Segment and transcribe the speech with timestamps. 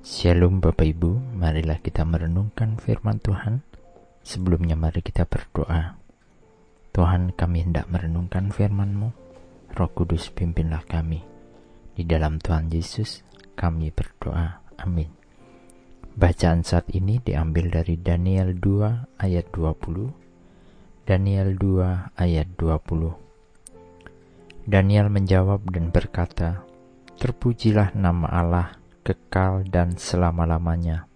[0.00, 3.60] Shalom Bapak Ibu, marilah kita merenungkan firman Tuhan.
[4.24, 6.00] Sebelumnya mari kita berdoa.
[6.88, 9.12] Tuhan kami hendak merenungkan firman-Mu.
[9.76, 11.20] Roh Kudus pimpinlah kami.
[11.92, 13.20] Di dalam Tuhan Yesus
[13.52, 14.64] kami berdoa.
[14.80, 15.12] Amin.
[16.16, 21.04] Bacaan saat ini diambil dari Daniel 2 ayat 20.
[21.04, 24.64] Daniel 2 ayat 20.
[24.64, 26.64] Daniel menjawab dan berkata,
[27.20, 31.08] Terpujilah nama Allah kekal dan selama-lamanya,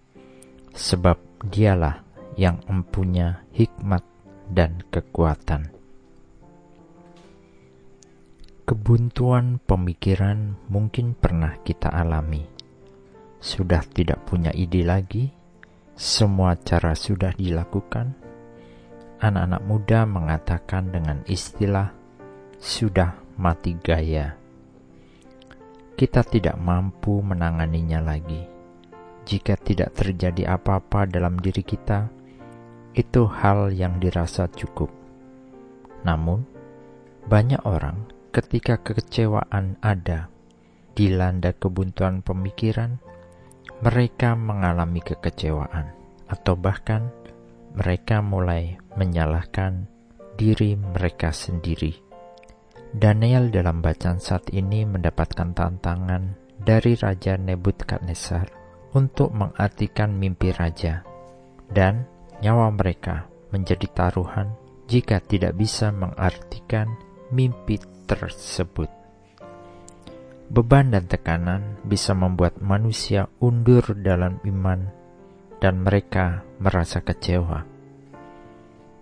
[0.73, 2.01] sebab dialah
[2.35, 4.03] yang empunya hikmat
[4.51, 5.71] dan kekuatan.
[8.65, 12.41] Kebuntuan pemikiran mungkin pernah kita alami.
[13.37, 15.29] Sudah tidak punya ide lagi,
[15.93, 18.17] semua cara sudah dilakukan.
[19.21, 21.93] Anak-anak muda mengatakan dengan istilah
[22.57, 24.33] "sudah mati gaya"
[25.95, 28.43] kita tidak mampu menanganinya lagi.
[29.25, 32.11] Jika tidak terjadi apa-apa dalam diri kita,
[32.93, 34.91] itu hal yang dirasa cukup.
[36.05, 36.45] Namun,
[37.25, 40.29] banyak orang ketika kekecewaan ada,
[40.93, 43.01] dilanda kebuntuan pemikiran,
[43.81, 45.95] mereka mengalami kekecewaan,
[46.29, 47.09] atau bahkan
[47.73, 49.89] mereka mulai menyalahkan
[50.37, 52.04] diri mereka sendiri
[52.95, 58.47] Daniel dalam bacaan saat ini mendapatkan tantangan dari Raja Nebukadnezar
[58.95, 61.03] untuk mengartikan mimpi raja,
[61.67, 62.07] dan
[62.39, 64.55] nyawa mereka menjadi taruhan
[64.87, 66.95] jika tidak bisa mengartikan
[67.35, 68.87] mimpi tersebut.
[70.47, 74.87] Beban dan tekanan bisa membuat manusia undur dalam iman,
[75.59, 77.74] dan mereka merasa kecewa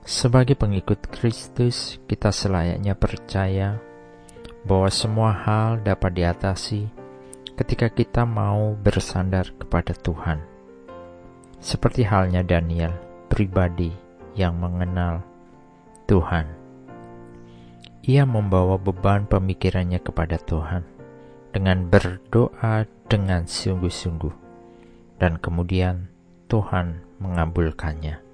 [0.03, 3.79] sebagai pengikut Kristus, kita selayaknya percaya
[4.63, 6.87] bahwa semua hal dapat diatasi
[7.55, 10.43] ketika kita mau bersandar kepada Tuhan.
[11.63, 12.91] Seperti halnya Daniel,
[13.31, 13.91] pribadi
[14.35, 15.23] yang mengenal
[16.09, 16.47] Tuhan.
[18.03, 20.83] Ia membawa beban pemikirannya kepada Tuhan
[21.55, 24.35] dengan berdoa dengan sungguh-sungguh,
[25.21, 26.11] dan kemudian
[26.51, 28.32] Tuhan mengabulkannya.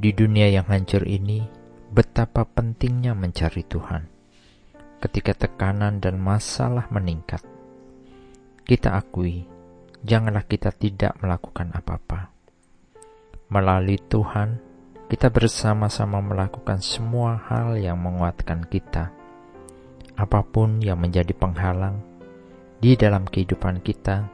[0.00, 1.44] Di dunia yang hancur ini,
[1.92, 4.08] betapa pentingnya mencari Tuhan.
[4.96, 7.44] Ketika tekanan dan masalah meningkat,
[8.64, 9.44] kita akui,
[10.00, 12.32] janganlah kita tidak melakukan apa-apa.
[13.52, 14.56] Melalui Tuhan,
[15.12, 19.12] kita bersama-sama melakukan semua hal yang menguatkan kita.
[20.16, 22.00] Apa pun yang menjadi penghalang
[22.80, 24.32] di dalam kehidupan kita,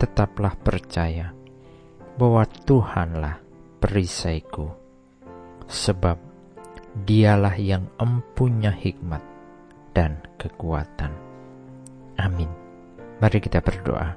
[0.00, 1.36] tetaplah percaya
[2.16, 3.44] bahwa Tuhanlah
[3.84, 4.83] perisaiku
[5.68, 6.16] sebab
[6.94, 9.20] dialah yang empunya hikmat
[9.90, 11.10] dan kekuatan.
[12.18, 12.50] Amin.
[13.18, 14.14] Mari kita berdoa.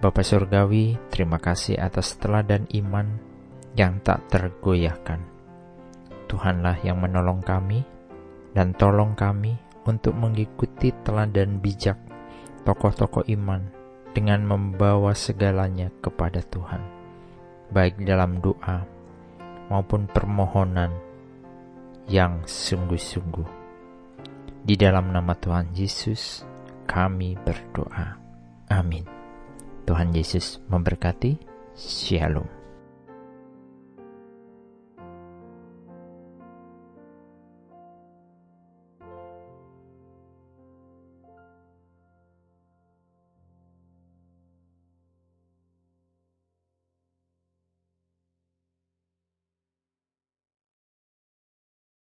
[0.00, 3.20] Bapa Surgawi, terima kasih atas teladan iman
[3.76, 5.20] yang tak tergoyahkan.
[6.24, 7.84] Tuhanlah yang menolong kami
[8.56, 12.00] dan tolong kami untuk mengikuti teladan bijak
[12.64, 13.60] tokoh-tokoh iman
[14.12, 16.82] dengan membawa segalanya kepada Tuhan,
[17.72, 18.99] baik dalam doa
[19.70, 20.90] maupun permohonan
[22.10, 23.46] yang sungguh-sungguh.
[24.60, 26.44] Di dalam nama Tuhan Yesus,
[26.84, 28.18] kami berdoa.
[28.68, 29.06] Amin.
[29.88, 31.38] Tuhan Yesus memberkati.
[31.78, 32.59] Shalom.